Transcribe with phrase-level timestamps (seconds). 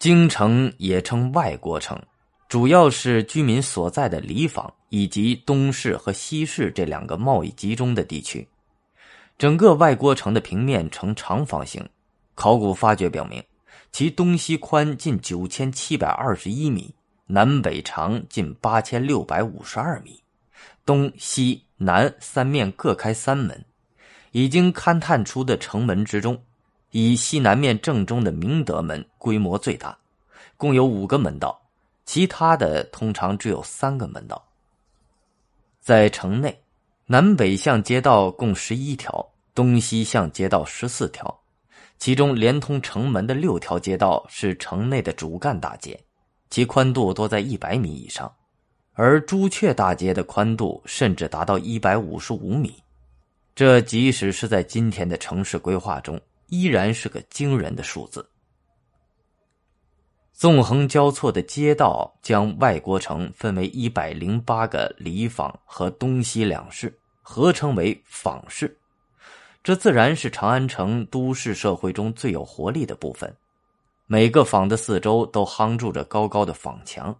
[0.00, 2.00] 京城也称外国城，
[2.48, 8.48] 主要是居民所在的里坊以及东市和西市这两个贸易集中的地区。
[9.36, 11.86] 整个外郭城的平面呈长方形，
[12.34, 13.44] 考古发掘表明，
[13.92, 16.94] 其东西宽近九千七百二十一米，
[17.26, 20.18] 南北长近八千六百五十二米，
[20.86, 23.62] 东西南三面各开三门。
[24.32, 26.42] 已经勘探出的城门之中。
[26.90, 29.96] 以西南面正中的明德门规模最大，
[30.56, 31.60] 共有五个门道，
[32.04, 34.44] 其他的通常只有三个门道。
[35.80, 36.60] 在城内，
[37.06, 39.24] 南北向街道共十一条，
[39.54, 41.40] 东西向街道十四条，
[41.98, 45.98] 其中连通城门的六条街道是城内的主干大街，
[46.50, 48.32] 其宽度多在一百米以上，
[48.94, 52.74] 而朱雀大街的宽度甚至达到一百五十五米，
[53.54, 56.20] 这即使是在今天的城市规划中。
[56.50, 58.28] 依然是个惊人的数字。
[60.32, 68.76] 纵横交错的街道将外国城分为一百零八个里坊和东西两市，合称为坊市。
[69.62, 73.34] 这自然是长安城都市社会中最有活力的部分。
[74.06, 77.14] 每个坊的四周都夯筑着高高的坊墙，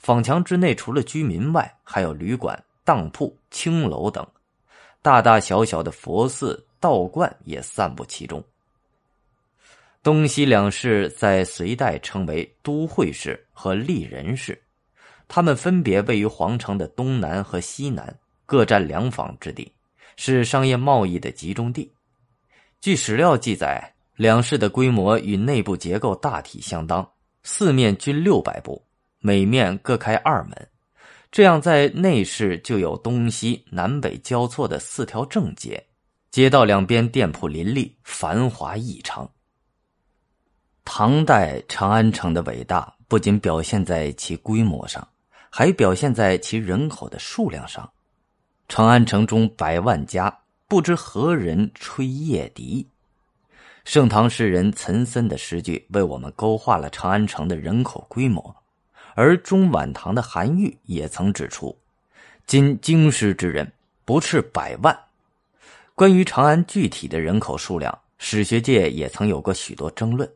[0.00, 4.26] 坊墙之内除了居民外，还有旅馆、当铺、青楼等，
[5.00, 8.42] 大大小小的佛寺、道观也散布其中。
[10.06, 14.56] 东西两市在隋代称为都会市和丽人市，
[15.26, 19.72] 它们分别位于皇城的东南和西南，各占两坊之地，
[20.16, 21.90] 是商业贸易的集中地。
[22.80, 27.04] 据史料记载，两市的规模与内部结构大体相当，
[27.42, 28.80] 四面均六百步，
[29.18, 30.68] 每面各开二门，
[31.32, 35.84] 这样在内市就有东西南北交错的四条正街，
[36.30, 39.28] 街道两边店铺林立，繁华异常。
[40.88, 45.06] 唐代长安城的伟大不仅表现在其规模上，
[45.50, 47.90] 还表现在其人口的数量上。
[48.68, 50.34] 长安城中百万家，
[50.68, 52.86] 不知何人吹夜笛。
[53.84, 58.54] 盛唐诗人岑参的诗句为我们勾画了长安城的人口规模，
[59.16, 61.76] 而中晚唐的韩愈也曾指出
[62.46, 63.70] ：“今京师之人
[64.04, 64.96] 不斥百万。”
[65.96, 70.30] 关于长安具体的人口数量，史学界也曾有过许多争论。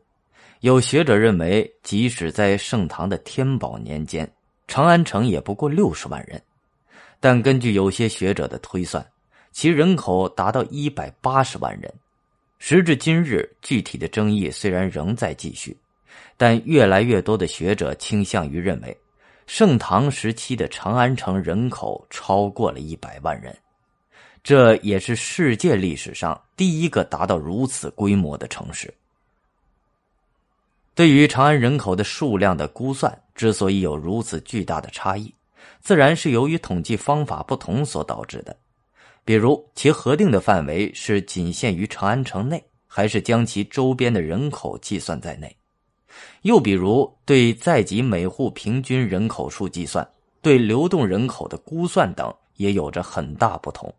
[0.61, 4.31] 有学者认为，即使在盛唐的天宝年间，
[4.67, 6.39] 长安城也不过六十万人。
[7.19, 9.03] 但根据有些学者的推算，
[9.51, 11.91] 其人口达到一百八十万人。
[12.59, 15.75] 时至今日，具体的争议虽然仍在继续，
[16.37, 18.95] 但越来越多的学者倾向于认为，
[19.47, 23.51] 盛唐时期的长安城人口超过了一百万人。
[24.43, 28.93] 这也是世界历史上第一个达到如此规模的城市。
[30.93, 35.33] 对于长安人口的数量的估算，之所以有如此巨大的差异，
[35.79, 38.55] 自然是由于统计方法不同所导致的。
[39.23, 45.55] 比如，其核定的范围是仅限于长安城内，还是将其周边的人口计算在内？
[46.41, 50.05] 又比如，对在籍每户平均人口数计算，
[50.41, 53.93] 对流动人口的估算等，也有着很大不同。